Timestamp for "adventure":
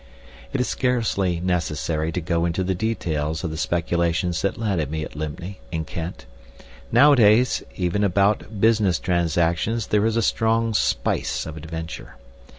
11.55-12.15